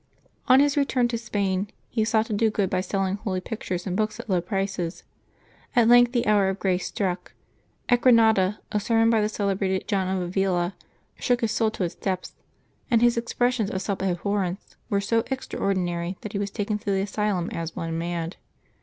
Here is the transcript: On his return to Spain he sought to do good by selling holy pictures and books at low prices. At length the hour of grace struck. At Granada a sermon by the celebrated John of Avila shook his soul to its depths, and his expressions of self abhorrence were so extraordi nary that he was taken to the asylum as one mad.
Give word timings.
On 0.47 0.59
his 0.59 0.77
return 0.77 1.07
to 1.09 1.17
Spain 1.19 1.67
he 1.87 2.03
sought 2.03 2.25
to 2.25 2.33
do 2.33 2.49
good 2.49 2.71
by 2.71 2.81
selling 2.81 3.17
holy 3.17 3.39
pictures 3.39 3.85
and 3.85 3.95
books 3.95 4.19
at 4.19 4.27
low 4.31 4.41
prices. 4.41 5.03
At 5.75 5.89
length 5.89 6.11
the 6.11 6.25
hour 6.25 6.49
of 6.49 6.57
grace 6.57 6.87
struck. 6.87 7.33
At 7.87 8.01
Granada 8.01 8.59
a 8.71 8.79
sermon 8.79 9.11
by 9.11 9.21
the 9.21 9.29
celebrated 9.29 9.87
John 9.87 10.07
of 10.07 10.23
Avila 10.23 10.73
shook 11.19 11.41
his 11.41 11.51
soul 11.51 11.69
to 11.69 11.83
its 11.83 11.93
depths, 11.93 12.33
and 12.89 13.03
his 13.03 13.15
expressions 13.15 13.69
of 13.69 13.83
self 13.83 14.01
abhorrence 14.01 14.75
were 14.89 15.01
so 15.01 15.21
extraordi 15.25 15.77
nary 15.77 16.17
that 16.21 16.31
he 16.33 16.39
was 16.39 16.49
taken 16.49 16.79
to 16.79 16.89
the 16.89 17.01
asylum 17.01 17.51
as 17.51 17.75
one 17.75 17.95
mad. 17.95 18.37